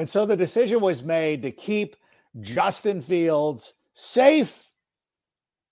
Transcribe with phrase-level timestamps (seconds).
[0.00, 1.94] And so the decision was made to keep
[2.40, 4.66] Justin Fields safe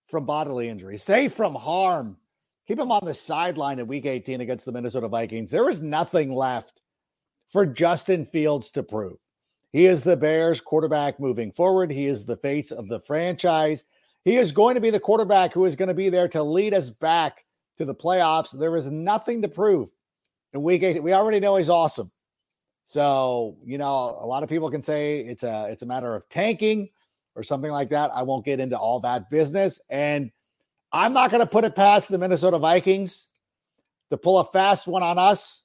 [0.07, 2.19] from bodily injury, safe from harm.
[2.67, 5.51] Keep him on the sideline in week 18 against the Minnesota Vikings.
[5.51, 6.83] There was nothing left
[7.51, 9.17] for Justin Fields to prove.
[9.73, 11.91] He is the Bears quarterback moving forward.
[11.91, 13.87] He is the face of the franchise.
[14.27, 16.75] He is going to be the quarterback who is going to be there to lead
[16.75, 17.47] us back
[17.79, 18.53] to the playoffs.
[18.53, 19.89] There is nothing to prove
[20.53, 21.03] in week eight.
[21.03, 22.11] We already know he's awesome.
[22.89, 26.27] So, you know, a lot of people can say it's a it's a matter of
[26.31, 26.89] tanking
[27.35, 28.11] or something like that.
[28.15, 29.79] I won't get into all that business.
[29.91, 30.31] And
[30.91, 33.27] I'm not going to put it past the Minnesota Vikings
[34.09, 35.65] to pull a fast one on us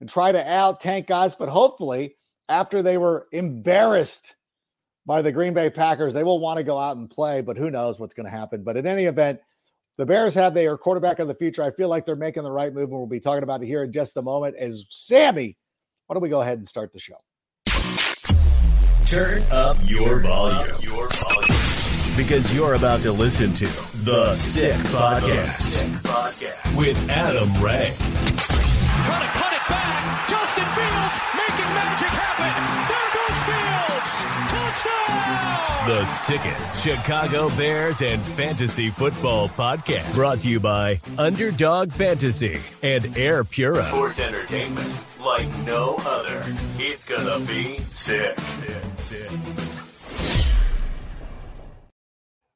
[0.00, 1.36] and try to out tank us.
[1.36, 2.16] But hopefully,
[2.48, 4.34] after they were embarrassed
[5.06, 7.42] by the Green Bay Packers, they will want to go out and play.
[7.42, 8.64] But who knows what's going to happen.
[8.64, 9.38] But in any event,
[9.98, 11.62] the Bears have their quarterback of the future.
[11.62, 13.84] I feel like they're making the right move, and we'll be talking about it here
[13.84, 14.56] in just a moment.
[14.56, 15.56] As Sammy,
[16.06, 17.16] why don't we go ahead and start the show?
[19.06, 20.76] Turn up your volume.
[20.80, 22.16] Your volume.
[22.16, 23.66] Because you're about to listen to
[24.04, 26.76] The Sick Podcast, Sick Podcast.
[26.78, 27.94] with Adam Rank.
[27.96, 30.28] Trying to cut it back.
[30.28, 32.66] Justin Fields making magic happen.
[32.88, 34.14] There goes Fields.
[34.50, 35.88] Touchdown.
[35.88, 40.14] The sickest Chicago Bears and fantasy football podcast.
[40.14, 43.84] Brought to you by Underdog Fantasy and Air Pura.
[43.84, 44.88] Sports entertainment
[45.26, 46.40] like no other.
[46.78, 48.38] It's gonna be sick.
[48.38, 49.30] sick, sick.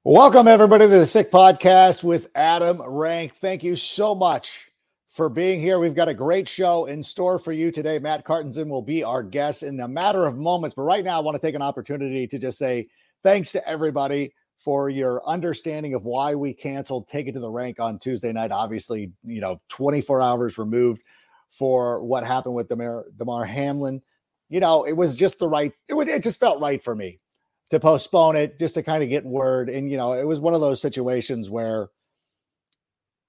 [0.05, 3.35] Welcome, everybody, to the Sick Podcast with Adam Rank.
[3.41, 4.71] Thank you so much
[5.09, 5.81] for being here.
[5.81, 7.99] We've got a great show in store for you today.
[7.99, 10.77] Matt Carstensen will be our guest in a matter of moments.
[10.77, 12.87] But right now, I want to take an opportunity to just say
[13.25, 17.81] thanks to everybody for your understanding of why we canceled Take It to the Rank
[17.81, 18.53] on Tuesday night.
[18.53, 21.03] Obviously, you know, 24 hours removed
[21.51, 24.03] for what happened with Damar, Damar Hamlin.
[24.49, 27.21] You know, it was just the right, it, would, it just felt right for me
[27.71, 29.69] to postpone it just to kind of get word.
[29.69, 31.89] And, you know, it was one of those situations where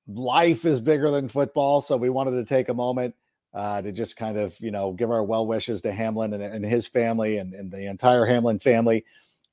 [0.08, 1.82] life is bigger than football.
[1.82, 3.16] So we wanted to take a moment
[3.54, 6.66] uh, to just kind of, you know, give our well wishes to Hamlin and, and
[6.66, 9.06] his family and, and the entire Hamlin family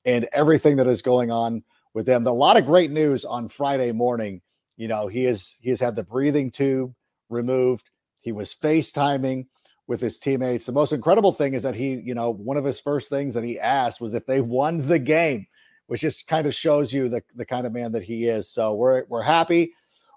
[0.04, 1.62] and everything that is going on
[1.94, 2.26] with them.
[2.26, 4.40] A lot of great news on Friday morning.
[4.76, 6.94] You know, he is he has had the breathing tube
[7.28, 7.90] removed.
[8.20, 9.46] He was FaceTiming
[9.86, 10.66] with his teammates.
[10.66, 13.44] The most incredible thing is that he, you know, one of his first things that
[13.44, 15.46] he asked was if they won the game,
[15.86, 18.50] which just kind of shows you the, the kind of man that he is.
[18.50, 19.72] So we're we're happy.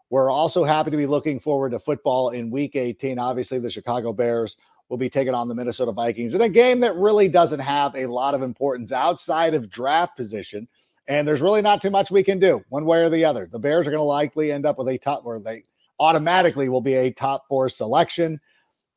[0.10, 3.18] We're also happy to be looking forward to football in week 18.
[3.18, 4.58] Obviously, the Chicago Bears
[4.90, 8.08] will be taking on the Minnesota Vikings in a game that really doesn't have a
[8.08, 10.68] lot of importance outside of draft position.
[11.08, 13.48] And there's really not too much we can do one way or the other.
[13.50, 15.64] The Bears are going to likely end up with a top where they
[16.02, 18.42] automatically will be a top four selection.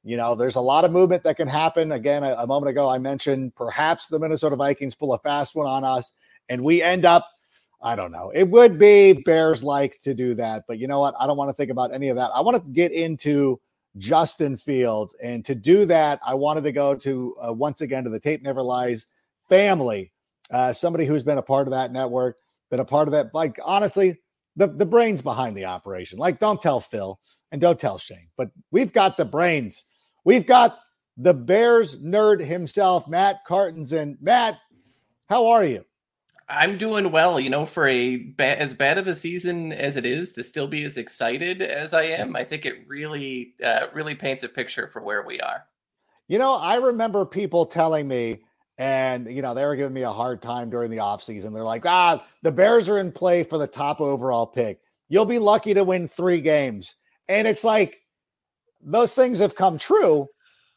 [0.02, 1.92] You know, there's a lot of movement that can happen.
[1.92, 5.66] Again, a, a, moment ago, I mentioned perhaps the Minnesota Vikings pull a fast one
[5.66, 6.14] on us
[6.48, 7.28] and we end up,
[7.82, 10.64] I don't know, it would be Bears like to do that.
[10.66, 11.14] But you know what?
[11.20, 12.30] I don't want to think about any of that.
[12.34, 13.60] I want to get into
[13.98, 15.14] Justin Fields.
[15.22, 18.42] And to do that, I wanted to go to uh, once again to the Tape
[18.42, 19.06] Never Lies
[19.48, 20.10] family,
[20.50, 22.38] uh, somebody who's been a part of that network,
[22.70, 23.34] been a part of that.
[23.34, 24.18] Like, honestly,
[24.56, 26.18] the, the brains behind the operation.
[26.18, 27.18] Like, don't tell Phil
[27.52, 29.84] and don't tell Shane, but we've got the brains.
[30.24, 30.78] We've got
[31.16, 34.16] the Bears nerd himself, Matt Carstensen.
[34.20, 34.58] Matt,
[35.28, 35.84] how are you?
[36.48, 37.40] I'm doing well.
[37.40, 40.66] You know, for a ba- as bad of a season as it is, to still
[40.66, 44.88] be as excited as I am, I think it really, uh, really paints a picture
[44.88, 45.64] for where we are.
[46.28, 48.42] You know, I remember people telling me,
[48.78, 51.52] and you know, they were giving me a hard time during the offseason.
[51.52, 54.80] They're like, ah, the Bears are in play for the top overall pick.
[55.08, 56.96] You'll be lucky to win three games.
[57.28, 57.98] And it's like
[58.82, 60.26] those things have come true,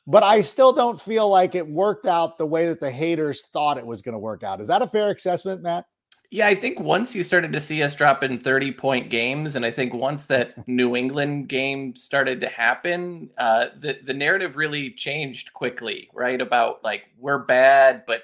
[0.06, 3.78] but I still don't feel like it worked out the way that the haters thought
[3.78, 4.62] it was going to work out.
[4.62, 5.86] Is that a fair assessment, Matt?
[6.30, 9.66] Yeah, I think once you started to see us drop in 30 point games, and
[9.66, 14.92] I think once that New England game started to happen, uh, the, the narrative really
[14.92, 16.42] changed quickly, right?
[16.42, 18.24] About like, we're bad, but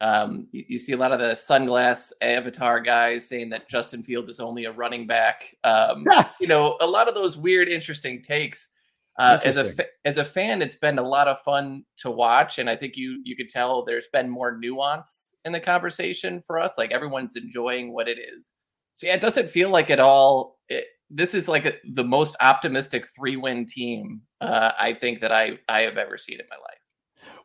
[0.00, 4.30] um, you, you, see a lot of the sunglass avatar guys saying that Justin Fields
[4.30, 5.54] is only a running back.
[5.62, 6.06] Um,
[6.40, 8.70] you know, a lot of those weird, interesting takes.
[9.18, 12.58] Uh, as a fa- as a fan, it's been a lot of fun to watch,
[12.58, 16.58] and I think you you could tell there's been more nuance in the conversation for
[16.58, 16.78] us.
[16.78, 18.54] Like everyone's enjoying what it is.
[18.94, 20.58] So yeah, it doesn't feel like at all.
[20.68, 25.32] It, this is like a, the most optimistic three win team uh, I think that
[25.32, 26.78] I I have ever seen in my life.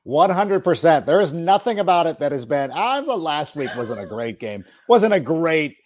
[0.05, 1.05] 100%.
[1.05, 4.39] There is nothing about it that has been, ah, the last week wasn't a great
[4.39, 5.77] game, wasn't a great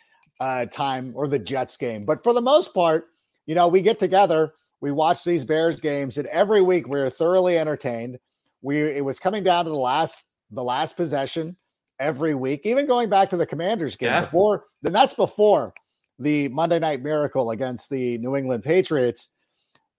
[0.42, 2.04] uh, time, or the Jets game.
[2.04, 3.06] But for the most part,
[3.46, 7.58] you know, we get together, we watch these Bears games, and every week we're thoroughly
[7.58, 8.20] entertained.
[8.62, 11.56] We It was coming down to the last the last possession
[12.00, 14.22] every week, even going back to the Commanders game Yeah.
[14.22, 15.74] before, then that's before
[16.18, 19.28] the Monday Night Miracle against the New England Patriots.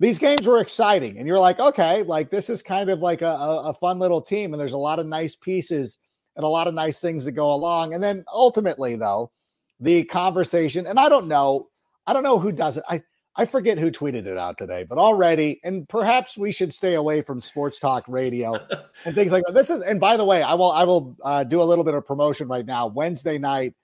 [0.01, 3.27] These games were exciting, and you're like, okay, like this is kind of like a,
[3.29, 5.99] a, a fun little team, and there's a lot of nice pieces
[6.37, 7.93] and a lot of nice things that go along.
[7.93, 9.31] And then ultimately, though,
[9.79, 11.69] the conversation, and I don't know,
[12.07, 12.85] I don't know who does it.
[12.89, 13.03] I
[13.37, 17.21] I forget who tweeted it out today, but already, and perhaps we should stay away
[17.21, 18.55] from sports talk radio
[19.05, 19.55] and things like that.
[19.55, 21.95] This is, and by the way, I will I will uh, do a little bit
[21.95, 22.89] of promotion right now.
[22.89, 23.75] Wednesday night,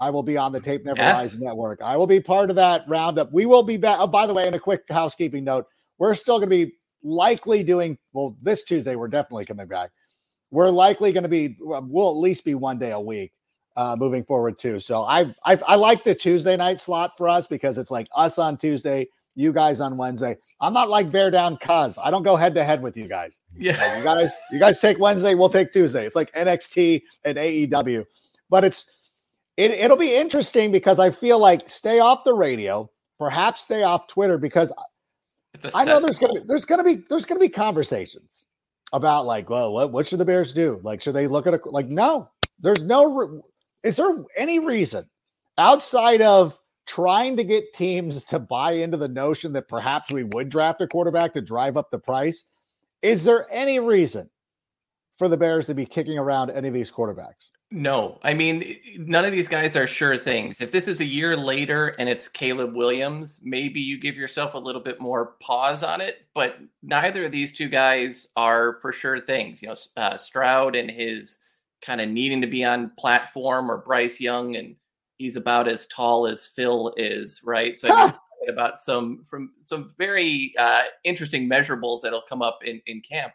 [0.00, 1.16] I will be on the Tape Never Yes.
[1.16, 1.80] Lies network.
[1.82, 3.32] I will be part of that roundup.
[3.32, 3.98] We will be back.
[4.00, 5.66] Oh, by the way, in a quick housekeeping note,
[5.98, 8.96] we're still going to be likely doing well this Tuesday.
[8.96, 9.92] We're definitely coming back.
[10.50, 11.56] We're likely going to be.
[11.58, 13.32] We'll at least be one day a week
[13.76, 14.78] uh, moving forward too.
[14.78, 18.38] So I, I I like the Tuesday night slot for us because it's like us
[18.38, 20.36] on Tuesday, you guys on Wednesday.
[20.60, 23.40] I'm not like bear down cuz I don't go head to head with you guys.
[23.54, 23.98] Like, Yeah.
[23.98, 26.06] you guys, you guys take Wednesday, we'll take Tuesday.
[26.06, 28.04] It's like NXT and AEW,
[28.48, 28.90] but it's
[29.56, 34.06] it, it'll be interesting because I feel like stay off the radio, perhaps stay off
[34.08, 34.72] Twitter because
[35.74, 38.46] I know there's gonna be there's gonna be there's gonna be conversations
[38.92, 40.80] about like, well, what what should the Bears do?
[40.82, 41.86] Like, should they look at a like?
[41.88, 42.30] No,
[42.60, 43.42] there's no.
[43.84, 45.04] Is there any reason
[45.58, 50.48] outside of trying to get teams to buy into the notion that perhaps we would
[50.48, 52.44] draft a quarterback to drive up the price?
[53.02, 54.28] Is there any reason
[55.18, 57.50] for the Bears to be kicking around any of these quarterbacks?
[57.70, 60.60] No, I mean, none of these guys are sure things.
[60.60, 64.58] If this is a year later and it's Caleb Williams, maybe you give yourself a
[64.58, 66.26] little bit more pause on it.
[66.34, 69.60] But neither of these two guys are for sure things.
[69.60, 71.40] You know, uh, Stroud and his
[71.84, 74.74] kind of needing to be on platform, or Bryce Young, and
[75.18, 77.76] he's about as tall as Phil is, right?
[77.78, 83.00] So talking about some from some very uh, interesting measurables that'll come up in in
[83.00, 83.32] camp.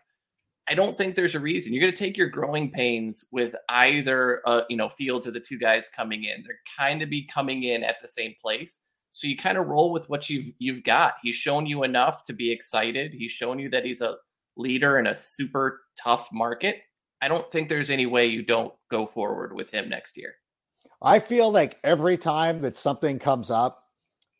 [0.69, 1.73] I don't think there's a reason.
[1.73, 5.39] You're going to take your growing pains with either, uh, you know, Fields or the
[5.39, 6.43] two guys coming in.
[6.43, 9.91] They're kind of be coming in at the same place, so you kind of roll
[9.91, 11.13] with what you've you've got.
[11.23, 13.13] He's shown you enough to be excited.
[13.13, 14.17] He's shown you that he's a
[14.57, 16.81] leader in a super tough market.
[17.21, 20.35] I don't think there's any way you don't go forward with him next year.
[21.01, 23.83] I feel like every time that something comes up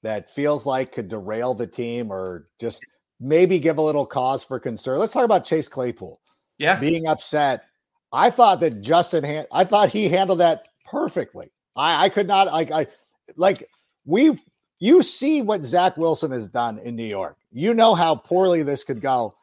[0.04, 2.86] that feels like could derail the team or just
[3.20, 5.00] maybe give a little cause for concern.
[5.00, 6.20] Let's talk about Chase Claypool
[6.58, 7.64] Yeah, being upset.
[8.12, 11.52] I thought that Justin, han- I thought he handled that perfectly.
[11.76, 12.88] I, I could not like I
[13.36, 13.70] like
[14.06, 14.42] we've
[14.80, 17.38] you see what Zach Wilson has done in New York.
[17.52, 19.36] You know how poorly this could go.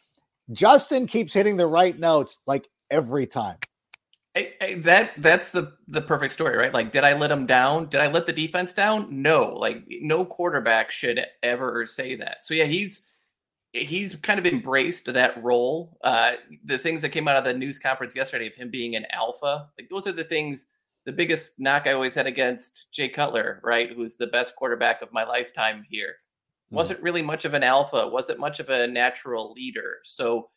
[0.52, 3.58] Justin keeps hitting the right notes like every time.
[4.36, 6.74] I, I, that that's the the perfect story, right?
[6.74, 7.88] Like, did I let him down?
[7.88, 9.22] Did I let the defense down?
[9.22, 9.54] No.
[9.54, 12.44] Like, no quarterback should ever say that.
[12.44, 13.08] So yeah, he's
[13.72, 15.98] he's kind of embraced that role.
[16.04, 16.32] Uh,
[16.64, 19.68] the things that came out of the news conference yesterday of him being an alpha,
[19.78, 20.68] like those are the things.
[21.06, 25.12] The biggest knock I always had against Jay Cutler, right, who's the best quarterback of
[25.12, 26.16] my lifetime here,
[26.70, 29.98] wasn't really much of an alpha, wasn't much of a natural leader.
[30.02, 30.50] So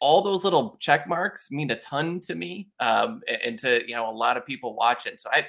[0.00, 4.10] all those little check marks mean a ton to me um, and to you know
[4.10, 5.14] a lot of people watching.
[5.18, 5.46] So I,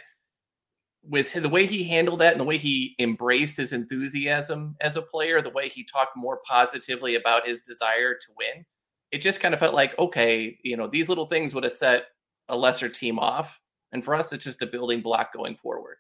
[1.03, 5.01] with the way he handled that and the way he embraced his enthusiasm as a
[5.01, 8.65] player, the way he talked more positively about his desire to win,
[9.11, 12.05] it just kind of felt like okay, you know, these little things would have set
[12.49, 13.59] a lesser team off,
[13.91, 15.97] and for us, it's just a building block going forward.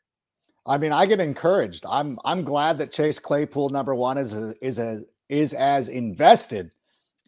[0.65, 1.85] I mean, I get encouraged.
[1.87, 6.71] I'm I'm glad that Chase Claypool number one is a, is a is as invested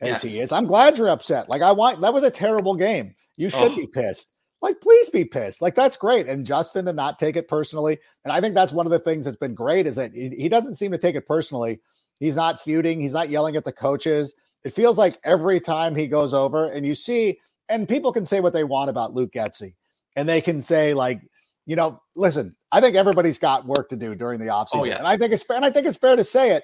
[0.01, 0.51] as he is.
[0.51, 1.49] I'm glad you're upset.
[1.49, 3.15] Like I want that was a terrible game.
[3.37, 3.75] You should Oh.
[3.75, 4.33] be pissed.
[4.61, 5.61] Like please be pissed.
[5.61, 6.27] Like that's great.
[6.27, 7.99] And Justin to not take it personally.
[8.23, 10.75] And I think that's one of the things that's been great is that he, doesn't
[10.75, 11.79] seem to take it personally.
[12.19, 12.99] He's not feuding.
[12.99, 14.33] He's not yelling at the coaches.
[14.63, 18.39] It feels like every time he goes over and you see, and people can say
[18.39, 19.75] what they want about Luke Getsy,
[20.15, 21.21] and they can say like,
[21.65, 24.87] you know, listen, I think everybody's got work to do during the oh, offseason.
[24.87, 24.97] yes.
[24.99, 26.63] And I think it's fair, and I think it's fair to say it.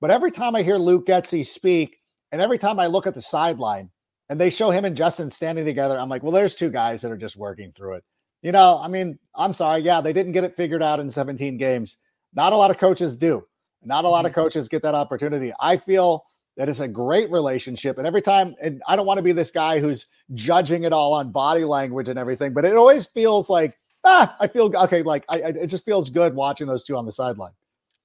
[0.00, 1.98] But every time I hear Luke Getsy speak,
[2.32, 3.90] and every time I look at the sideline
[4.28, 7.12] and they show him and Justin standing together, I'm like, well, there's two guys that
[7.12, 8.04] are just working through it.
[8.42, 9.82] You know, I mean, I'm sorry.
[9.82, 11.96] Yeah, they didn't get it figured out in 17 games.
[12.34, 13.44] Not a lot of coaches do.
[13.82, 15.52] Not a lot of coaches get that opportunity.
[15.60, 16.24] I feel
[16.56, 17.98] that it's a great relationship.
[17.98, 21.12] And every time, and I don't want to be this guy who's judging it all
[21.12, 25.02] on body language and everything, but it always feels like, ah, I feel okay.
[25.02, 27.52] Like I, I it just feels good watching those two on the sideline.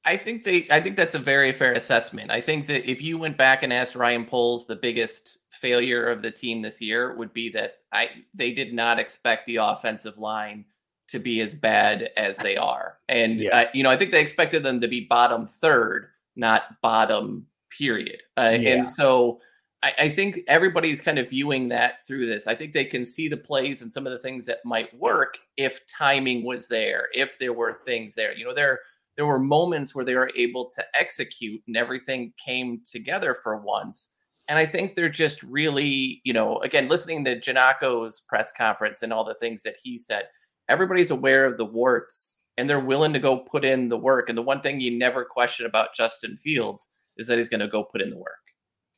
[0.04, 2.32] I think they I think that's a very fair assessment.
[2.32, 6.22] I think that if you went back and asked Ryan Poles the biggest failure of
[6.22, 10.66] the team this year would be that I they did not expect the offensive line
[11.10, 12.98] to be as bad as they are.
[13.10, 13.58] And Yeah.
[13.62, 17.46] uh, you know, I think they expected them to be bottom third, not bottom
[17.78, 18.22] period.
[18.38, 18.76] Uh, Yeah.
[18.76, 19.42] and so
[19.84, 22.48] I, I, think everybody's kind of viewing that through this.
[22.48, 25.40] I think they can see the plays and some of the things that might work
[25.58, 28.34] if timing was there, if there were things there.
[28.34, 28.80] You know, there
[29.22, 34.10] there were moments where they were able to execute and everything came together for once.
[34.48, 39.14] And I think they're just really, you know, again, listening to Janako's press conference and
[39.14, 40.24] all the things that he said,
[40.70, 44.28] everybody's aware of the warts and they're willing to go put in the work.
[44.28, 46.88] And the one thing you never question about Justin Fields
[47.18, 48.40] is that he's going to go put in the work.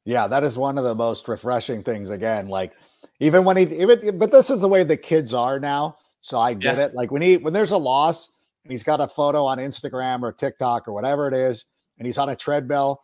[0.05, 2.09] Yeah, that is one of the most refreshing things.
[2.09, 2.71] Again, like
[3.19, 5.97] even when he, even, but this is the way the kids are now.
[6.21, 6.85] So I get yeah.
[6.85, 6.95] it.
[6.95, 8.29] Like when he, when there's a loss,
[8.71, 11.65] he's got a photo on Instagram or TikTok or whatever it is,
[11.97, 13.01] and he's on a treadmill.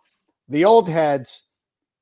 [0.48, 1.48] The old heads,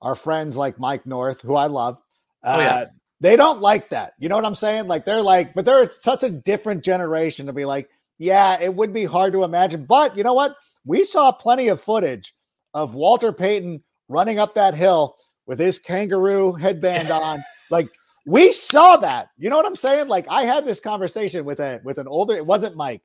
[0.02, 1.98] our friends like Mike North, who I love,
[2.44, 2.76] oh, yeah.
[2.76, 2.86] Uh,
[3.20, 4.14] they don't like that.
[4.20, 4.88] You know what I'm saying?
[4.88, 8.94] Like they're like, but they're such a different generation to be like, yeah, it would
[8.94, 9.86] be hard to imagine.
[9.86, 10.56] But you know what?
[10.86, 12.36] We saw plenty of footage
[12.74, 17.44] of Walter Payton running up that hill with his kangaroo headband on.
[17.72, 17.90] Like
[18.26, 19.30] we saw that.
[19.38, 20.08] You know what I'm saying?
[20.08, 23.02] Like I had this conversation with a with an older, it wasn't Mike,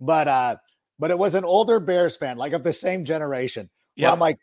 [0.00, 0.56] but uh,
[0.98, 3.68] but it was an older Bears fan, like of the same generation.
[3.96, 4.12] Yeah.
[4.12, 4.38] I'm like,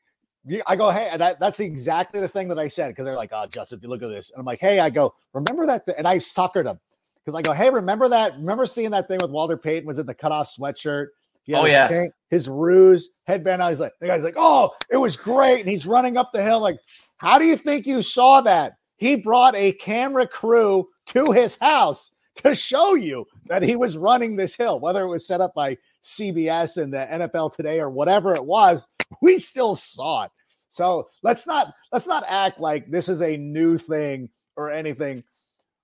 [0.65, 3.45] I go, hey, that, that's exactly the thing that I said because they're like, oh,
[3.47, 5.97] Justin, if you look at this, and I'm like, hey, I go, remember that, th-?
[5.97, 6.79] and I suckered them
[7.23, 8.33] because I go, hey, remember that?
[8.33, 11.07] Remember seeing that thing with Walter Payton was in the cutoff sweatshirt?
[11.53, 13.63] oh yeah, his ruse headband.
[13.63, 16.43] I was like, the guy's like, oh, it was great, and he's running up the
[16.43, 16.59] hill.
[16.59, 16.77] Like,
[17.17, 18.73] how do you think you saw that?
[18.97, 24.35] He brought a camera crew to his house to show you that he was running
[24.35, 28.33] this hill, whether it was set up by CBS and the NFL Today or whatever
[28.33, 28.87] it was.
[29.21, 30.31] We still saw it.
[30.69, 35.23] So let's not let's not act like this is a new thing or anything,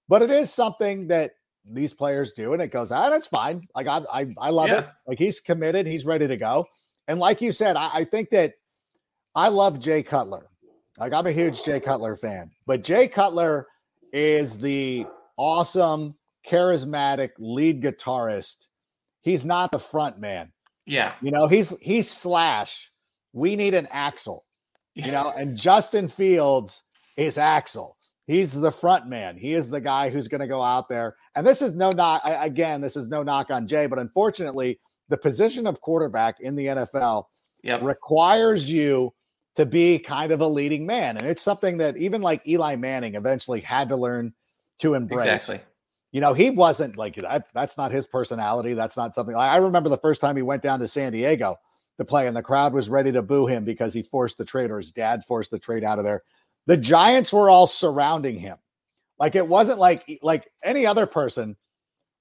[0.10, 1.32] but it is something that
[1.66, 3.68] these players do, and it goes, ah, that's fine.
[3.76, 4.80] Like I, I, I love yeah.
[4.80, 4.88] it.
[5.08, 6.66] Like he's committed, he's ready to go.
[7.08, 8.54] And like you said, I, I think that
[9.36, 10.48] I love Jay Cutler.
[11.00, 13.68] Like I'm a huge Jay Cutler fan, but Jay Cutler
[14.12, 15.08] is the
[15.38, 16.16] awesome,
[16.48, 18.68] charismatic lead guitarist.
[19.22, 20.52] He's not the front man.
[20.86, 21.14] Yeah.
[21.22, 22.92] You know, he's he's Slash.
[23.32, 24.42] We need an Axl.
[24.96, 26.84] You know, and Justin Fields
[27.18, 27.94] is Axl.
[28.26, 29.38] He's the front man.
[29.38, 31.18] He is the guy who's going to go out there.
[31.36, 32.22] And this is no knock.
[32.26, 36.68] Again, this is no knock on Jay, but unfortunately, the position of quarterback in the
[36.68, 37.26] NFL
[37.64, 37.82] yep.
[37.82, 39.14] requires you
[39.56, 41.18] to be kind of a leading man.
[41.18, 44.34] And it's something that even like Eli Manning eventually had to learn
[44.80, 45.22] to embrace.
[45.22, 45.60] Exactly.
[46.13, 47.48] You know, he wasn't like that.
[47.53, 48.74] That's not his personality.
[48.74, 51.60] That's not something I remember the first time he went down to San Diego
[51.98, 54.72] to play, and the crowd was ready to boo him because he forced the trade
[54.72, 56.24] or his dad forced the trade out of there
[56.65, 58.58] the Giants were all surrounding him.
[59.20, 61.55] Like it wasn't like like any other person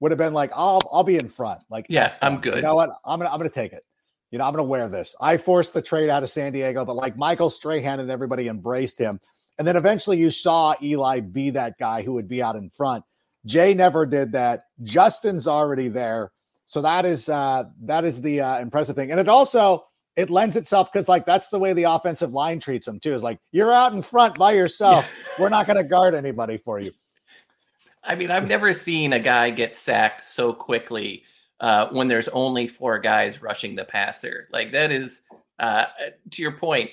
[0.00, 1.60] would have been like, I'll I'll be in front.
[1.70, 2.56] Like, yeah, I'm good.
[2.56, 2.90] You know what?
[3.04, 3.84] I'm gonna I'm gonna take it.
[4.30, 5.14] You know, I'm gonna wear this.
[5.20, 8.98] I forced the trade out of San Diego, but like Michael Strahan and everybody embraced
[8.98, 9.20] him.
[9.58, 13.04] And then eventually you saw Eli be that guy who would be out in front.
[13.46, 14.66] Jay never did that.
[14.82, 16.32] Justin's already there.
[16.66, 19.10] So that is uh that is the uh impressive thing.
[19.10, 19.84] And it also
[20.16, 23.14] it lends itself because like that's the way the offensive line treats them too.
[23.14, 25.06] Is like you're out in front by yourself.
[25.38, 26.92] We're not going to guard anybody for you.
[28.04, 31.24] I mean, I've never seen a guy get sacked so quickly
[31.60, 34.48] uh, when there's only four guys rushing the passer.
[34.52, 35.22] Like that is,
[35.60, 35.86] uh,
[36.32, 36.90] to your point,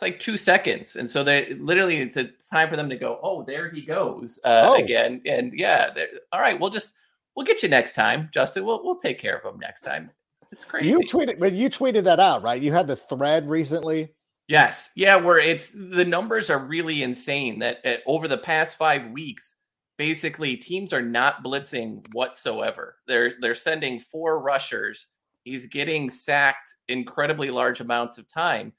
[0.00, 3.20] it's like two seconds, and so they literally it's a time for them to go.
[3.22, 4.82] Oh, there he goes uh, oh.
[4.82, 5.90] again, and yeah,
[6.32, 6.94] all right, we'll just
[7.36, 8.64] we'll get you next time, Justin.
[8.64, 10.10] We'll we'll take care of him next time.
[10.52, 10.88] It's crazy.
[10.88, 12.62] You tweeted, but you tweeted that out, right?
[12.62, 14.08] You had the thread recently.
[14.48, 17.58] Yes, yeah, where it's the numbers are really insane.
[17.58, 19.56] That uh, over the past five weeks,
[19.98, 22.96] basically teams are not blitzing whatsoever.
[23.06, 25.08] They're they're sending four rushers.
[25.44, 28.72] He's getting sacked incredibly large amounts of time,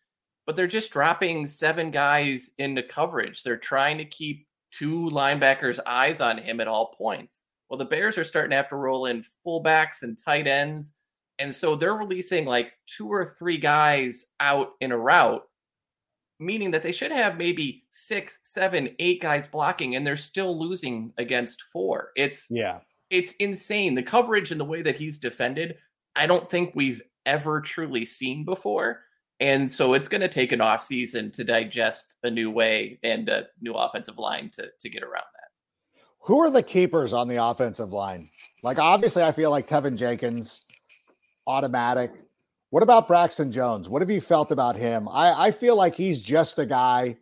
[0.45, 3.43] but they're just dropping seven guys into coverage.
[3.43, 7.43] They're trying to keep two linebackers' eyes on him at all points.
[7.69, 10.95] Well, the Bears are starting to have to roll in fullbacks and tight ends
[11.41, 15.41] and so they're releasing like two or three guys out in a route,
[16.39, 21.11] meaning that they should have maybe six, seven, eight guys blocking, and they're still losing
[21.17, 22.11] against four.
[22.15, 22.79] It's yeah,
[23.09, 23.95] it's insane.
[23.95, 25.77] The coverage and the way that he's defended,
[26.15, 29.01] I don't think we've ever truly seen before.
[29.41, 33.27] And so it's going to take an off season to digest a new way and
[33.27, 36.01] a new offensive line to to get around that.
[36.19, 38.29] Who are the keepers on the offensive line?
[38.61, 40.61] Like obviously, I feel like Teven Jenkins
[41.47, 42.11] automatic.
[42.69, 43.89] What about Braxton Jones?
[43.89, 45.09] What have you felt about him?
[45.09, 47.17] I, I feel like he's just a guy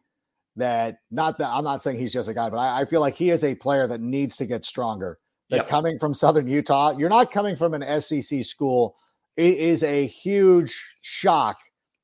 [0.57, 3.15] that not that I'm not saying he's just a guy, but I, I feel like
[3.15, 5.19] he is a player that needs to get stronger.
[5.49, 5.67] That yep.
[5.67, 8.97] coming from Southern Utah, you're not coming from an SEC school.
[9.35, 11.57] It is a huge shock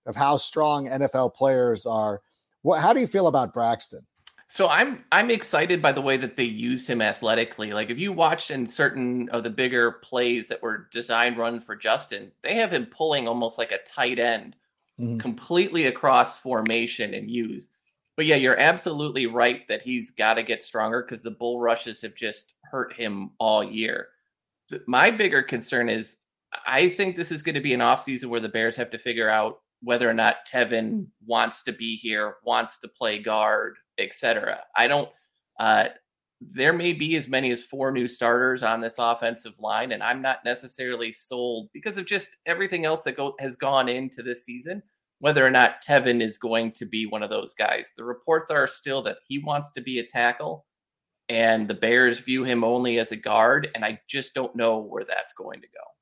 [0.05, 2.21] of how strong NFL players are.
[2.62, 2.81] What?
[2.81, 4.05] How do you feel about Braxton?
[4.47, 7.74] So I'm I'm excited by the way that they used him athletically.
[7.74, 11.75] Like if you watched in certain of the bigger plays that were designed run for
[11.75, 14.55] Justin, they have him pulling almost like a tight end
[15.00, 15.17] mm-hmm.
[15.17, 17.69] completely across formation and use.
[18.15, 22.01] But yeah, you're absolutely right that he's got to get stronger because the bull rushes
[22.01, 24.07] have just hurt him all year.
[24.88, 26.17] My bigger concern is
[26.65, 29.29] I think this is going to be an offseason where the Bears have to figure
[29.29, 34.62] out whether or not Teven wants to be here, wants to play guard, etc.
[34.75, 35.10] I don't.
[35.60, 35.89] Uh,
[36.41, 40.22] there may be as many as four new starters on this offensive line, and I'm
[40.22, 44.84] not necessarily sold because of just everything else that go, has gone into this season.
[45.20, 48.67] Whether or not Teven is going to be one of those guys, the reports are
[48.67, 50.65] still that he wants to be a tackle,
[51.29, 55.05] and the Bears view him only as a guard, and I just don't know where
[55.05, 55.94] that's going to go.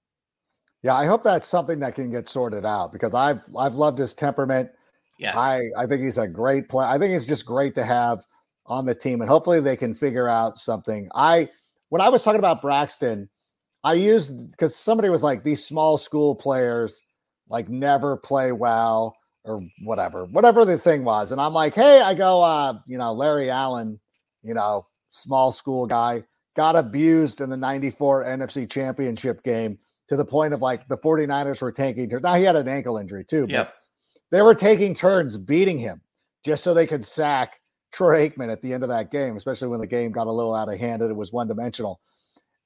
[0.83, 4.13] Yeah, I hope that's something that can get sorted out because I've I've loved his
[4.13, 4.69] temperament.
[5.17, 5.35] Yes.
[5.37, 6.87] I I think he's a great player.
[6.87, 8.25] I think he's just great to have
[8.65, 11.09] on the team, and hopefully they can figure out something.
[11.15, 11.49] I
[11.89, 13.29] when I was talking about Braxton,
[13.85, 17.03] I used because somebody was like these small school players
[17.47, 22.13] like never play well or whatever, whatever the thing was, and I'm like, hey, I
[22.13, 23.99] go, uh, you know, Larry Allen,
[24.41, 26.23] you know, small school guy
[26.55, 29.77] got abused in the 94 NFC championship game
[30.09, 32.23] to the point of like the 49ers were taking turns.
[32.23, 33.73] Now he had an ankle injury too, yep.
[34.31, 36.01] they were taking turns beating him
[36.43, 37.59] just so they could sack
[37.91, 40.53] Troy Aikman at the end of that game, especially when the game got a little
[40.53, 42.01] out of hand and it was one dimensional.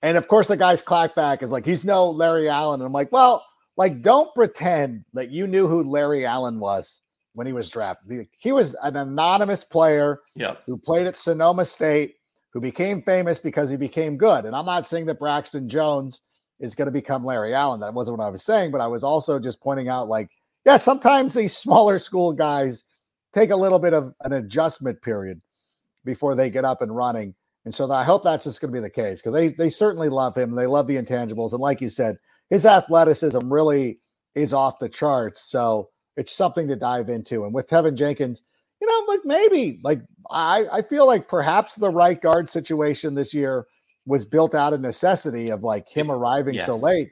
[0.02, 2.80] And of course, the guy's clackback is like, he's no Larry Allen.
[2.82, 7.02] And I'm like, well, like, don't pretend that you knew who Larry Allen was
[7.34, 8.28] when he was drafted.
[8.40, 10.64] He was an anonymous player yep.
[10.66, 12.16] who played at Sonoma State,
[12.52, 14.46] who became famous because he became good.
[14.46, 16.22] And I'm not saying that Braxton Jones
[16.60, 17.80] is going to become Larry Allen.
[17.80, 20.30] That wasn't what I was saying, but I was also just pointing out, like,
[20.66, 22.84] yeah, sometimes these smaller school guys
[23.34, 25.42] take a little bit of an adjustment period
[26.06, 27.36] before they get up and running.
[27.66, 30.08] And so I hope that's just going to be the case because they they certainly
[30.08, 30.56] love him.
[30.56, 32.18] They love the intangibles, and like you said,
[32.50, 34.00] his athleticism really
[34.36, 35.42] is off the charts.
[35.50, 37.44] So it's something to dive into.
[37.44, 38.42] And with Teven Jenkins,
[38.82, 40.00] you know, like maybe like
[40.32, 43.68] I I feel like perhaps the right guard situation this year
[44.08, 46.66] was built out of necessity of like him arriving yes.
[46.66, 47.12] so late.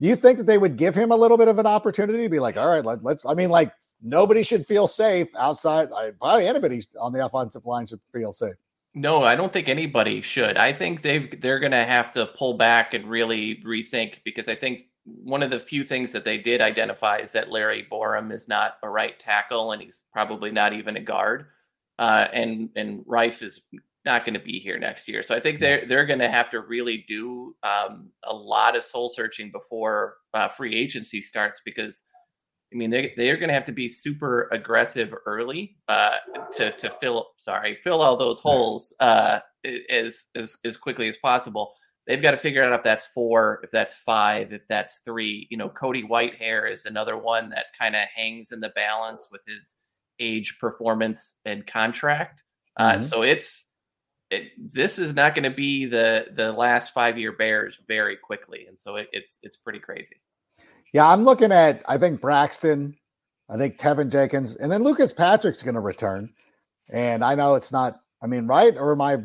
[0.00, 2.28] Do you think that they would give him a little bit of an opportunity to
[2.28, 5.88] be like, all right, let, let's, I mean, like nobody should feel safe outside.
[5.92, 8.54] I, probably anybody on the offensive line should feel safe.
[8.94, 10.56] No, I don't think anybody should.
[10.56, 14.54] I think they've they're going to have to pull back and really rethink because I
[14.54, 18.48] think one of the few things that they did identify is that Larry Borom is
[18.48, 21.46] not a right tackle and he's probably not even a guard.
[21.98, 23.60] Uh, and and Reiff is
[24.06, 25.22] not going to be here next year.
[25.22, 28.84] So I think they're they're going to have to really do um, a lot of
[28.84, 32.04] soul searching before uh, free agency starts because
[32.72, 36.16] I mean they they're going to have to be super aggressive early uh,
[36.52, 39.40] to to fill sorry fill all those holes uh,
[39.90, 41.74] as as as quickly as possible.
[42.06, 45.48] They've got to figure out if that's four, if that's five, if that's three.
[45.50, 49.42] You know, Cody Whitehair is another one that kind of hangs in the balance with
[49.44, 49.76] his
[50.20, 52.44] age, performance, and contract.
[52.76, 53.00] Uh, mm-hmm.
[53.00, 53.65] So it's
[54.30, 58.66] it, this is not going to be the the last five year Bears very quickly,
[58.68, 60.16] and so it, it's it's pretty crazy.
[60.92, 62.96] Yeah, I'm looking at I think Braxton,
[63.48, 66.30] I think Teven Jenkins, and then Lucas Patrick's going to return.
[66.90, 68.00] And I know it's not.
[68.22, 68.76] I mean, right?
[68.76, 69.18] Or am I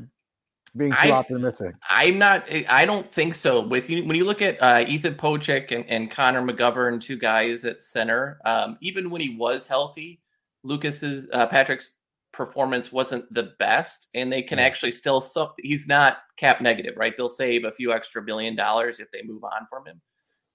[0.75, 1.75] being too I, optimistic?
[1.89, 2.47] I'm not.
[2.69, 3.65] I don't think so.
[3.65, 7.65] With you, when you look at uh, Ethan Pocic and, and Connor McGovern, two guys
[7.65, 10.21] at center, um, even when he was healthy,
[10.63, 11.93] Lucas's uh, Patrick's
[12.33, 17.13] performance wasn't the best and they can actually still so he's not cap negative right?
[17.17, 20.01] They'll save a few extra billion dollars if they move on from him.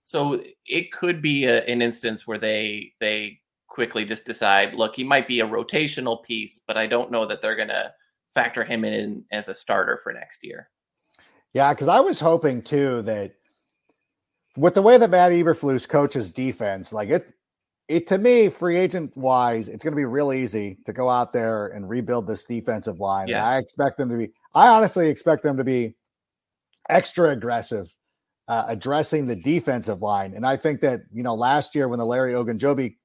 [0.03, 5.05] So it could be a, an instance where they they quickly just decide look he
[5.05, 7.93] might be a rotational piece but i don't know that they're going to
[8.33, 10.71] factor him in as a starter for next year.
[11.53, 13.35] Yeah because i was hoping too that
[14.57, 17.35] with the way that matt eberflus coaches defense like it
[17.89, 21.33] it to me, free agent wise, it's going to be real easy to go out
[21.33, 23.29] there and rebuild this defensive line.
[23.29, 23.47] Yes.
[23.47, 24.33] I expect them to be.
[24.55, 25.95] I honestly expect them to be
[26.89, 27.95] extra aggressive
[28.49, 30.35] uh, addressing the defensive line.
[30.35, 32.97] And I think that you know last year when the Larry Ogunjobi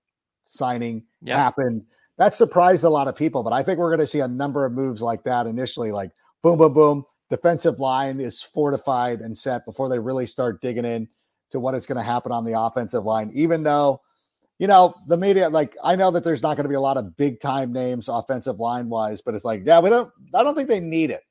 [0.46, 1.38] signing yep.
[1.38, 1.84] happened,
[2.18, 3.44] that surprised a lot of people.
[3.44, 6.12] But I think we're going to see a number of moves like that initially, like
[6.42, 7.06] boom, boom, boom.
[7.30, 11.08] Defensive line is fortified and set before they really start digging in
[11.52, 13.32] to what is going to happen on the offensive line.
[13.34, 14.02] Even though
[14.62, 16.96] you know, the media, like, I know that there's not going to be a lot
[16.96, 20.54] of big time names offensive line wise, but it's like, yeah, we don't, I don't
[20.54, 21.24] think they need it.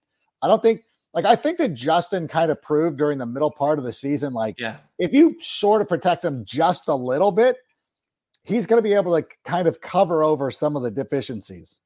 [0.42, 0.82] I don't think,
[1.14, 4.32] like, I think that Justin kind of proved during the middle part of the season,
[4.32, 7.56] like, yeah, if you sort of protect him just a little bit,
[8.42, 11.80] he's going to be able to kind of cover over some of the deficiencies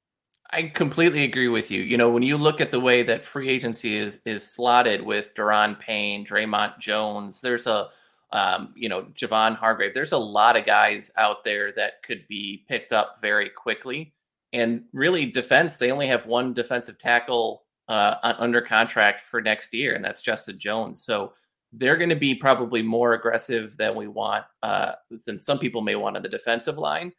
[0.50, 1.82] I completely agree with you.
[1.82, 5.34] You know, when you look at the way that free agency is is slotted with
[5.34, 7.88] Daron Payne, Dre'Mont Jones, there's a
[8.34, 9.94] um, you know, Javon Hargrave.
[9.94, 14.12] There's a lot of guys out there that could be picked up very quickly.
[14.52, 19.94] And really, defense, they only have one defensive tackle uh, under contract for next year,
[19.94, 21.04] and that's Justin Jones.
[21.04, 21.32] So
[21.72, 25.94] they're going to be probably more aggressive than we want, uh, since some people may
[25.94, 27.12] want on the defensive line.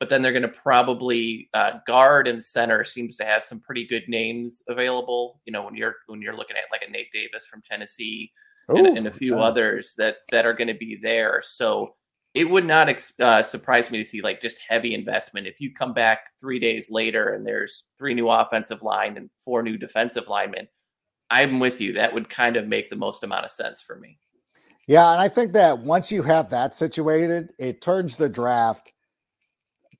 [0.00, 3.86] But then they're going to probably uh, guard and center seems to have some pretty
[3.86, 5.40] good names available.
[5.44, 8.32] You know, when you're when you're looking at like a Nate Davis from Tennessee,
[8.70, 11.42] Ooh, and, and, a few others that that are going to be there.
[11.44, 11.94] So
[12.34, 12.88] it would not
[13.20, 15.46] uh, surprise me to see like just heavy investment.
[15.46, 19.62] If you come back three days later and there's three new offensive line and four
[19.62, 20.68] new defensive linemen,
[21.30, 21.94] I'm with you.
[21.94, 24.18] That would kind of make the most amount of sense for me.
[24.86, 28.92] Yeah, and I think that once you have that situated, it turns the draft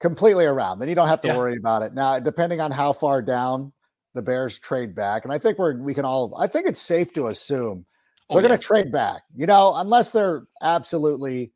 [0.00, 0.78] completely around.
[0.78, 1.36] Then you don't have to yeah.
[1.36, 1.94] worry about it.
[1.94, 3.72] Now, depending on how far down
[4.14, 6.34] the Bears trade back, and I think we're we can all.
[6.38, 7.86] I think it's safe to assume
[8.28, 8.48] Oh, they're yeah.
[8.48, 11.52] going to trade back, you know, unless they're absolutely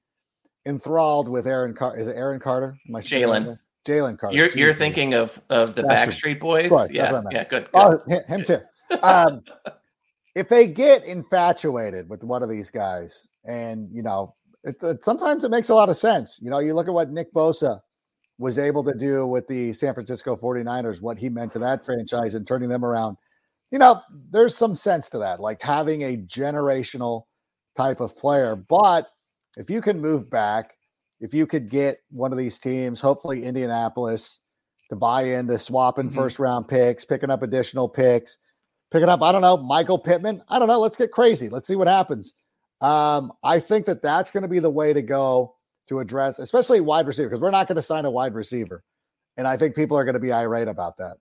[0.67, 2.01] enthralled with Aaron Carter.
[2.01, 2.77] Is it Aaron Carter?
[2.89, 3.59] My Jalen.
[3.87, 4.37] Jalen Carter.
[4.37, 6.69] You're, you're thinking of of the Backstreet, Backstreet Boys.
[6.71, 6.91] Boys.
[6.91, 7.69] Yeah, yeah, good.
[7.73, 7.81] good.
[7.81, 8.61] Oh, him too.
[9.03, 9.43] um,
[10.35, 15.45] if they get infatuated with one of these guys, and you know, it, it, sometimes
[15.45, 16.41] it makes a lot of sense.
[16.43, 17.81] You know, you look at what Nick Bosa
[18.39, 22.35] was able to do with the San Francisco 49ers, what he meant to that franchise
[22.35, 23.17] and turning them around
[23.71, 24.01] you know,
[24.31, 27.25] there's some sense to that, like having a generational
[27.77, 28.57] type of player.
[28.57, 29.09] But
[29.57, 30.75] if you can move back,
[31.21, 34.41] if you could get one of these teams, hopefully Indianapolis,
[34.91, 36.15] to buy into swapping mm-hmm.
[36.15, 38.39] first round picks, picking up additional picks,
[38.93, 40.43] picking up, I don't know, Michael Pittman.
[40.49, 40.79] I don't know.
[40.79, 41.49] Let's get crazy.
[41.49, 42.35] Let's see what happens.
[42.81, 45.55] Um, I think that that's going to be the way to go
[45.89, 48.85] to address, especially wide receiver, because we're not going to sign a wide receiver.
[49.37, 51.17] And I think people are going to be irate about that.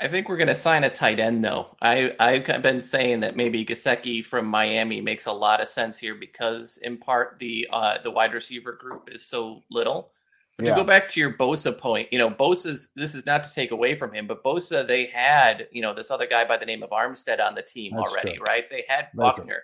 [0.00, 1.76] I think we're going to sign a tight end, though.
[1.82, 6.14] I I've been saying that maybe Gesicki from Miami makes a lot of sense here
[6.14, 10.12] because, in part, the uh, the wide receiver group is so little.
[10.56, 10.74] But yeah.
[10.74, 13.72] to go back to your Bosa point, you know, Bosa's this is not to take
[13.72, 16.82] away from him, but Bosa they had you know this other guy by the name
[16.82, 18.44] of Armstead on the team That's already, true.
[18.48, 18.64] right?
[18.70, 19.62] They had Buckner.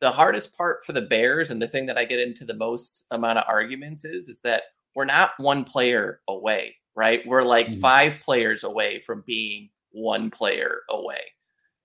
[0.00, 3.06] The hardest part for the Bears, and the thing that I get into the most
[3.10, 4.62] amount of arguments is, is that
[4.94, 7.26] we're not one player away, right?
[7.26, 7.80] We're like mm-hmm.
[7.80, 11.20] five players away from being one player away.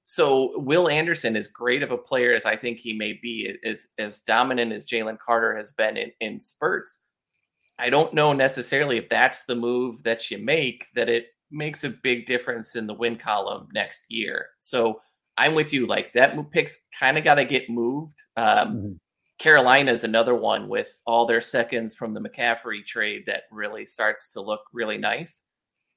[0.04, 3.90] So Will Anderson, as great of a player as I think he may be, as
[3.98, 7.02] as dominant as Jalen Carter has been in, in spurts,
[7.80, 11.90] I don't know necessarily if that's the move that you make that it makes a
[11.90, 14.48] big difference in the win column next year.
[14.60, 15.02] So
[15.38, 15.88] I'm with you.
[15.88, 18.20] Like that picks kind of got to get moved.
[18.36, 18.92] Um, mm-hmm.
[19.40, 24.30] Carolina is another one with all their seconds from the McCaffrey trade that really starts
[24.30, 25.46] to look really nice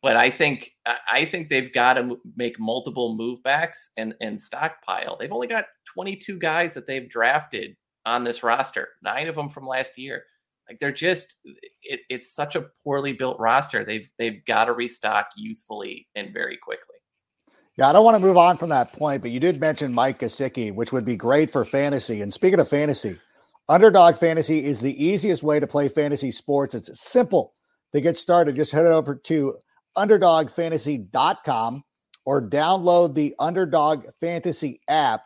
[0.06, 0.70] but I think
[1.10, 5.16] I think they've got to make multiple movebacks and and stockpile.
[5.16, 9.66] They've only got 22 guys that they've drafted on this roster, nine of them from
[9.66, 10.22] last year.
[10.68, 11.34] Like they're just
[11.82, 13.84] it, it's such a poorly built roster.
[13.84, 16.98] They've they've got to restock youthfully and very quickly.
[17.76, 20.20] Yeah, I don't want to move on from that point, but you did mention Mike
[20.20, 22.22] Gesicki, which would be great for fantasy.
[22.22, 23.18] And speaking of fantasy,
[23.68, 26.76] Underdog Fantasy is the easiest way to play fantasy sports.
[26.76, 27.54] It's simple
[27.92, 28.54] to get started.
[28.54, 29.56] Just head over to
[29.96, 31.84] underdogfantasy.com
[32.24, 35.22] or download the Underdog Fantasy app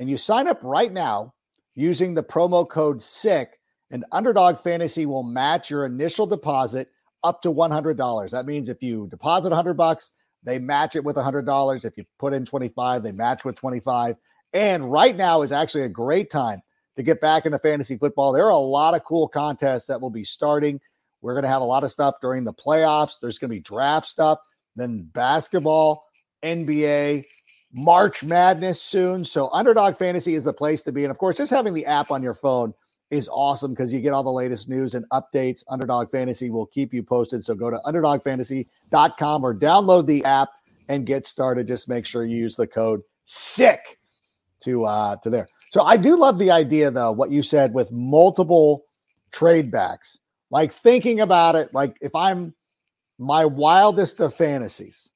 [0.00, 1.34] and you sign up right now
[1.74, 3.58] using the promo code SICK
[3.90, 6.88] and Underdog Fantasy will match your initial deposit
[7.22, 8.30] up to $100.
[8.30, 10.10] That means if you deposit 100 bucks,
[10.42, 11.84] they match it with $100.
[11.84, 14.16] If you put in 25, they match with 25.
[14.52, 16.62] And right now is actually a great time
[16.96, 18.32] to get back into fantasy football.
[18.32, 20.80] There are a lot of cool contests that will be starting
[21.24, 23.18] we're going to have a lot of stuff during the playoffs.
[23.18, 24.40] There's going to be draft stuff,
[24.76, 26.04] then basketball,
[26.42, 27.24] NBA,
[27.72, 29.24] March Madness soon.
[29.24, 31.02] So, Underdog Fantasy is the place to be.
[31.02, 32.74] And of course, just having the app on your phone
[33.10, 35.64] is awesome because you get all the latest news and updates.
[35.70, 37.42] Underdog Fantasy will keep you posted.
[37.42, 40.50] So, go to underdogfantasy.com or download the app
[40.90, 41.66] and get started.
[41.66, 43.98] Just make sure you use the code SICK
[44.64, 45.48] to uh to there.
[45.70, 48.84] So I do love the idea though what you said with multiple
[49.32, 50.18] trade backs
[50.50, 52.54] like thinking about it, like if I'm
[53.18, 55.12] my wildest of fantasies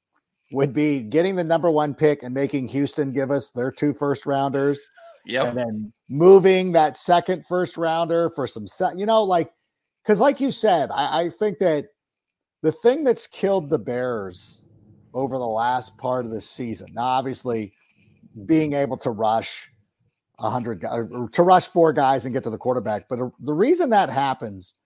[0.53, 4.25] would be getting the number one pick and making Houston give us their two first
[4.25, 4.81] rounders.
[5.27, 5.47] Yep.
[5.49, 9.53] And then moving that second first rounder for some set, you know, like
[10.03, 11.87] because like you said, I, I think that
[12.62, 14.62] the thing that's killed the Bears
[15.12, 17.73] over the last part of the season, now obviously
[18.47, 19.69] being able to rush
[20.38, 20.81] a hundred
[21.33, 24.77] to rush four guys and get to the quarterback, but uh, the reason that happens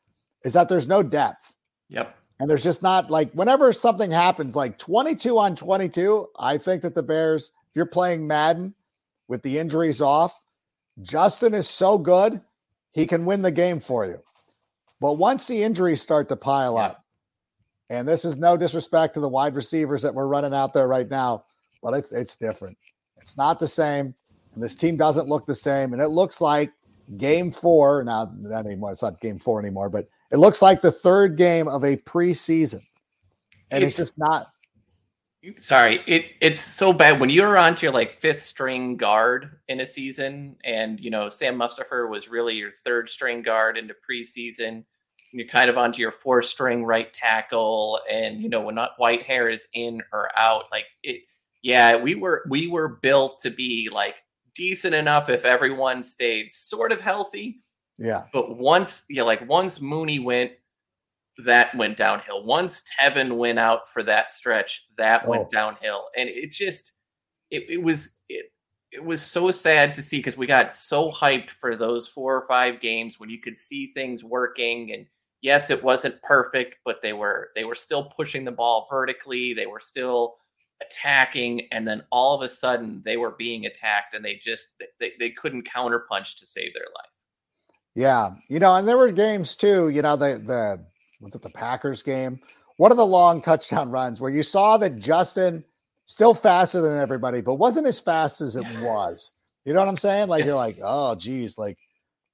[0.45, 1.55] is that there's no depth.
[1.89, 2.17] Yep.
[2.41, 6.95] And there's just not like whenever something happens, like 22 on 22, I think that
[6.95, 8.75] the Bears, if you're playing Madden
[9.29, 10.41] with the injuries off,
[11.03, 12.41] Justin is so good,
[12.93, 14.19] he can win the game for you.
[15.01, 16.87] But once the injuries start to pile Yeah.
[16.87, 17.05] up,
[17.91, 21.09] and this is no disrespect to the wide receivers that we're running out there right
[21.09, 21.45] now,
[21.83, 22.77] but it's it's different.
[23.21, 24.15] It's not the same,
[24.55, 25.93] and this team doesn't look the same.
[25.93, 26.73] And it looks like
[27.19, 28.93] game four now not anymore.
[28.93, 32.83] It's not game four anymore, but it looks like the third game of a preseason,
[33.71, 34.49] and it's, It's- just not.
[35.59, 39.81] Sorry, it it's so bad when you're on to your like fifth string guard in
[39.81, 44.69] a season, and you know Sam Mustipher was really your third string guard into preseason.
[44.69, 44.85] And
[45.41, 49.53] you're kind of onto your fourth string right tackle, and you know when not Whitehair
[49.53, 51.23] is in or out, like it.
[51.63, 54.15] Yeah, we were we were built to be like
[54.55, 57.63] decent enough if everyone stayed sort of healthy,
[57.99, 60.53] Yeah, but once yeah, like once Mooney went,
[61.45, 62.45] that went downhill.
[62.45, 65.31] Once Teven went out for that stretch, that Oh.
[65.31, 66.09] went downhill.
[66.17, 66.93] And it just
[67.51, 68.47] it, it was it
[68.93, 72.47] it was so sad to see because we got so hyped for those four or
[72.47, 75.07] five games when you could see things working and
[75.41, 79.65] yes it wasn't perfect but they were they were still pushing the ball vertically they
[79.67, 80.37] were still
[80.83, 84.69] attacking and then all of a sudden they were being attacked and they just
[85.01, 87.12] they, they couldn't counterpunch to save their life
[87.95, 89.89] yeah, you know, and there were games too.
[89.89, 90.85] You know, the the
[91.21, 92.41] was it the Packers game?
[92.79, 95.65] One of the long touchdown runs where you saw that Justin
[96.07, 99.33] still faster than everybody, but wasn't as fast as it was.
[99.65, 100.29] You know what I'm saying?
[100.29, 101.79] Like you're like, oh geez, like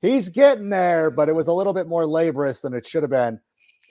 [0.01, 3.11] he's getting there, but it was a little bit more laborious than it should have
[3.11, 3.41] been.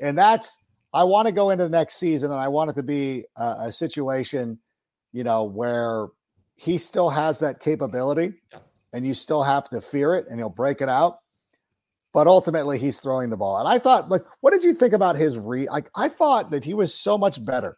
[0.02, 0.58] And that's
[0.94, 3.56] I want to go into the next season, and I want it to be a,
[3.66, 4.58] a situation,
[5.12, 6.08] you know, where
[6.56, 8.34] he still has that capability,
[8.94, 11.18] and you still have to fear it, and he'll break it out.
[12.18, 13.60] But ultimately, he's throwing the ball.
[13.60, 15.68] And I thought, like, what did you think about his read?
[15.68, 17.78] Like, I thought that he was so much better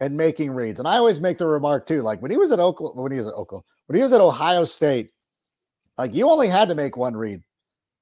[0.00, 0.80] at making reads.
[0.80, 3.18] And I always make the remark too, like when he was at Oklahoma, when he
[3.18, 5.12] was at Oklahoma, when he was at Ohio State,
[5.96, 7.42] like you only had to make one read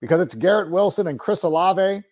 [0.00, 2.02] because it's Garrett Wilson and Chris Olave.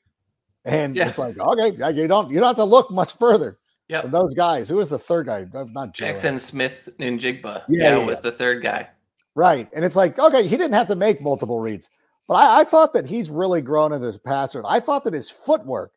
[0.66, 1.08] And Yeah.
[1.08, 3.56] it's like, okay, you don't you don't have to look much further
[3.88, 4.68] Yeah, those guys.
[4.68, 5.46] Who was the third guy?
[5.54, 7.62] Not Joe, Jaxon Smith and Yeah, Njigba.
[7.70, 8.90] Yeah, yeah, was the third guy.
[9.34, 9.66] Right.
[9.72, 11.88] And it's like, okay, he didn't have to make multiple reads.
[12.28, 14.62] But I, I thought that he's really grown as a passer.
[14.66, 15.92] I thought that his footwork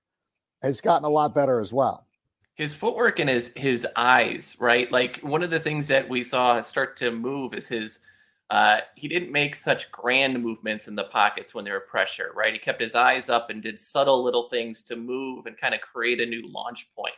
[0.62, 2.06] has gotten a lot better as well.
[2.56, 4.92] His footwork and his his eyes, right?
[4.92, 8.00] Like one of the things that we saw start to move is his
[8.50, 12.52] uh he didn't make such grand movements in the pockets when there were pressure, right?
[12.52, 15.82] He kept his eyes up and did subtle little things to move and kind of
[15.82, 17.15] create a new launch point.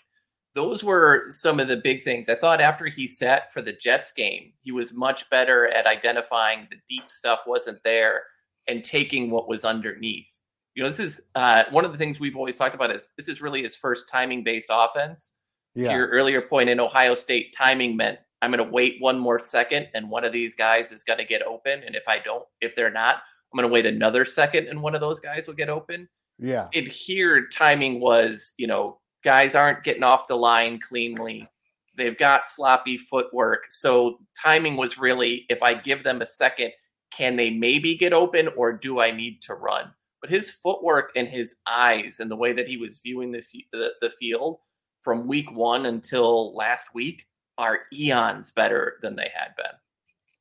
[0.53, 2.29] Those were some of the big things.
[2.29, 6.67] I thought after he sat for the Jets game, he was much better at identifying
[6.69, 8.23] the deep stuff wasn't there
[8.71, 10.41] and taking what was underneath.
[10.73, 13.27] You know, this is uh, one of the things we've always talked about is this
[13.27, 15.35] is really his first timing based offense.
[15.75, 19.39] To your earlier point in Ohio State, timing meant I'm going to wait one more
[19.39, 21.83] second and one of these guys is going to get open.
[21.85, 24.95] And if I don't, if they're not, I'm going to wait another second and one
[24.95, 26.09] of those guys will get open.
[26.39, 26.67] Yeah.
[26.73, 31.47] And here, timing was, you know, guys aren't getting off the line cleanly.
[31.95, 33.65] They've got sloppy footwork.
[33.69, 36.71] So timing was really if I give them a second,
[37.11, 39.91] can they maybe get open or do I need to run?
[40.21, 43.91] But his footwork and his eyes and the way that he was viewing the, the,
[44.01, 44.59] the field
[45.01, 47.25] from week one until last week
[47.57, 49.73] are eons better than they had been.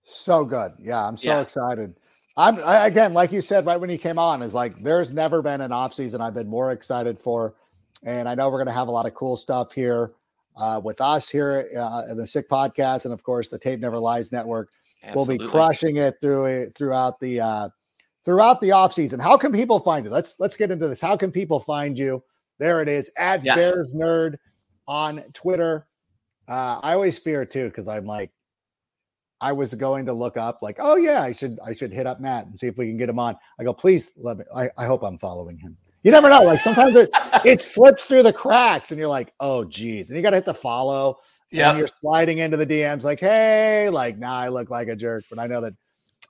[0.04, 0.72] So good.
[0.78, 1.06] Yeah.
[1.06, 1.40] I'm so Yeah.
[1.40, 1.94] excited.
[2.36, 5.42] I'm I, again, like you said, right when he came on, is like there's never
[5.42, 7.54] been an offseason I've been more excited for.
[8.02, 10.12] And I know we're going to have a lot of cool stuff here
[10.56, 13.04] uh, with us here uh, in the Sick Podcast.
[13.04, 14.70] And of course, the Tape Never Lies Network.
[15.14, 17.68] We'll be crushing it through it throughout the uh
[18.24, 19.18] throughout the off season.
[19.20, 20.10] How can people find you?
[20.10, 21.00] Let's let's get into this.
[21.00, 22.22] How can people find you?
[22.58, 23.56] There it is at Yes.
[23.56, 24.36] Bears Nerd
[24.86, 25.86] on Twitter.
[26.48, 28.30] Uh, I always fear too because I'm like,
[29.40, 32.20] I was going to look up like, oh yeah, I should I should hit up
[32.20, 33.36] Matt and see if we can get him on.
[33.58, 34.44] I go, please let me.
[34.54, 35.76] I, I hope I'm following him.
[36.02, 36.42] You never know.
[36.42, 37.10] Like sometimes it,
[37.44, 40.44] it slips through the cracks, and you're like, oh geez, and you got to hit
[40.44, 41.18] the follow.
[41.50, 45.24] Yeah, you're sliding into the DMs like, hey, like now I look like a jerk,
[45.28, 45.74] but I know that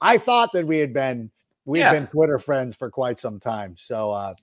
[0.00, 1.30] I thought that we had been
[1.66, 1.92] we've Yeah.
[1.92, 3.74] been Twitter friends for quite some time.
[3.78, 4.34] So uh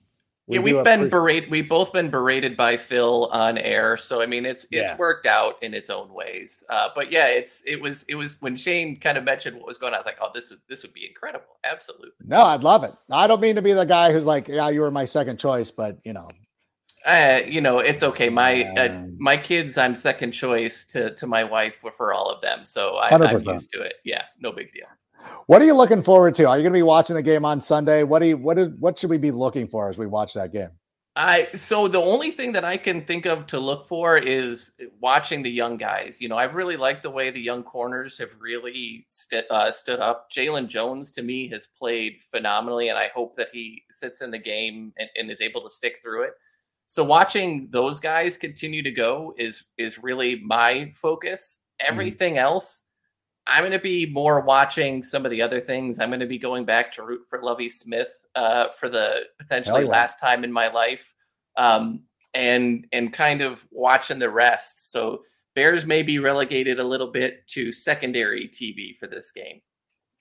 [0.46, 1.50] we yeah, we've been appreciate- berated.
[1.50, 4.96] We've both been berated by Phil on air, so I mean, it's it's Yeah.
[4.96, 6.64] worked out in its own ways.
[6.70, 9.76] Uh, but yeah, it's it was it was when Shane kind of mentioned what was
[9.76, 9.96] going on.
[9.96, 11.58] I was like, oh, this is this would be incredible.
[11.64, 12.12] Absolutely.
[12.24, 12.94] No, I'd love it.
[13.10, 15.70] I don't mean to be the guy who's like, yeah, you were my second choice,
[15.70, 16.28] but you know,
[17.08, 18.28] Uh, you know, it's okay.
[18.28, 22.66] My uh, my kids, I'm second choice to to my wife for, all of them,
[22.66, 23.94] so I, I'm used to it.
[24.04, 24.86] Yeah, no big deal.
[25.46, 26.44] what are you looking forward to?
[26.44, 28.02] Are you going to be watching the game on Sunday?
[28.02, 30.52] What do you what do, what should we be looking for as we watch that
[30.52, 30.68] game?
[31.16, 35.42] I so the only thing that I can think of to look for is watching
[35.42, 36.20] the young guys.
[36.20, 39.98] You know, I've really liked the way the young corners have really st- uh, stood
[39.98, 40.30] up.
[40.30, 44.38] Jaylon Jones to me has played phenomenally, and I hope that he sits in the
[44.38, 46.34] game and, and is able to stick through it.
[46.88, 51.64] So watching those guys continue to go is is really my focus.
[51.80, 51.92] Mm-hmm.
[51.92, 52.44] Everything mm-hmm.
[52.44, 52.84] else
[53.48, 55.98] I'm going to be more watching some of the other things.
[55.98, 59.84] I'm going to be going back to root for Lovie Smith uh, for the potentially
[59.84, 59.90] yeah.
[59.90, 61.14] last time in my life,
[61.56, 62.02] um,
[62.34, 64.92] and and kind of watching the rest.
[64.92, 65.22] So
[65.54, 69.62] Bears may be relegated a little bit to secondary TV for this game.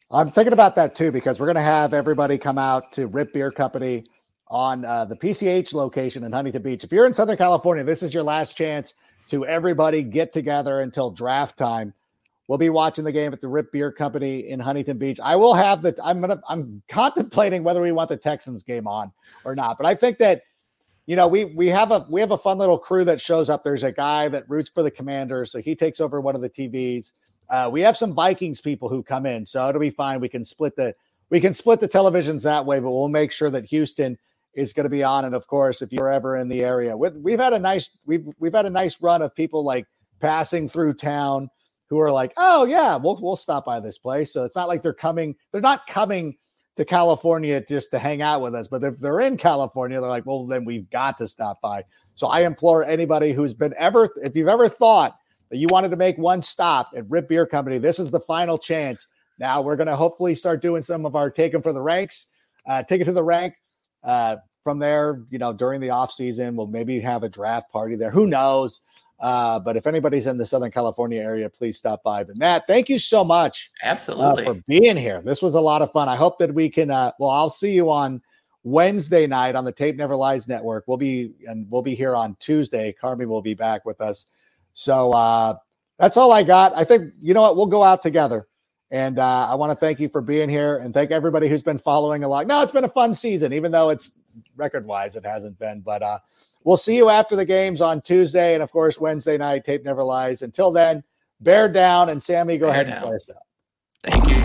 [0.10, 3.34] I'm thinking about that too because we're going to have everybody come out to Riip
[3.34, 4.06] Beer Company
[4.50, 6.84] on uh, the PCH location in Huntington Beach.
[6.84, 8.94] If you're in Southern California, this is your last chance
[9.30, 11.94] to everybody get together until draft time
[12.48, 15.20] We'll be watching the game at the Riip Beer Company in Huntington Beach.
[15.22, 15.94] I will have the.
[16.02, 16.42] I'm gonna.
[16.48, 19.12] I'm contemplating whether we want the Texans game on
[19.44, 19.78] or not.
[19.78, 20.44] But I think that,
[21.08, 23.66] you know, we we have a we have a fun little crew that shows up.
[23.66, 26.50] There's a guy that roots for the Commanders, so he takes over one of the
[26.50, 27.12] TVs.
[27.50, 30.22] Uh, we have some Vikings people who come in, so it'll be fine.
[30.22, 30.96] We can split the
[31.30, 34.18] we can split the televisions that way, but we'll make sure that Houston
[34.58, 35.24] is going to be on.
[35.24, 38.28] And of course, if you're ever in the area, with we've had a nice we've
[38.40, 39.86] we've had a nice run of people like
[40.20, 41.50] passing through town
[41.90, 44.34] who are like, oh yeah, we'll we'll stop by this place.
[44.34, 46.36] So it's not like they're coming, they're not coming
[46.78, 50.26] to California just to hang out with us, but if they're in California, they're like,
[50.26, 51.84] well, then we've got to stop by.
[52.14, 55.18] So I implore anybody who's been ever, if you've ever thought
[55.50, 58.58] that you wanted to make one stop at Riip Beer Company, this is the final
[58.58, 59.08] chance.
[59.40, 62.28] Now we're going to hopefully start doing some of our take them for the ranks,
[62.68, 63.56] uh, take it to the rank.
[64.04, 67.96] Uh, from there, you know, during the off season, we'll maybe have a draft party
[67.96, 68.12] there.
[68.12, 68.82] Who knows?
[69.20, 72.24] Uh, but if anybody's in the Southern California area, please stop by.
[72.24, 73.72] But Matt, thank you so much.
[73.82, 74.46] Absolutely.
[74.46, 75.22] Uh, for being here.
[75.22, 76.08] This was a lot of fun.
[76.08, 78.22] I hope that we can, uh, well, I'll see you on
[78.64, 80.84] Wednesday night on the Tape Never Lies Network.
[80.86, 82.94] We'll be, and we'll be here on Tuesday.
[83.02, 84.28] Carmi will be back with us.
[84.74, 85.56] So uh,
[85.98, 86.74] that's all I got.
[86.76, 88.48] I think, you know what, we'll go out together.
[88.90, 91.78] And uh, I want to thank you for being here and thank everybody who's been
[91.78, 92.48] following along.
[92.48, 94.18] No, it's been a fun season, even though it's
[94.56, 95.82] record wise, it hasn't been.
[95.82, 96.20] But uh,
[96.64, 99.66] we'll see you after the games on Tuesday and, of course, Wednesday night.
[99.66, 100.42] Tape never lies.
[100.42, 101.04] Until then,
[101.42, 102.10] bear down.
[102.10, 102.96] And Sammy, go bear ahead down.
[102.96, 103.36] and play us out.
[104.04, 104.38] Thank you.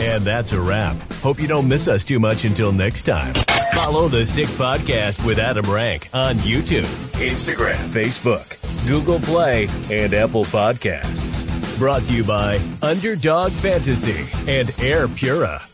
[0.00, 0.96] And that's a wrap.
[1.14, 3.34] Hope you don't miss us too much until next time.
[3.74, 8.46] Follow the Sick Podcast with Adam Rank on YouTube, Instagram, Facebook,
[8.88, 11.46] Google Play, and Apple Podcasts.
[11.78, 15.67] Brought to you by Underdog Fantasy and Air Pura.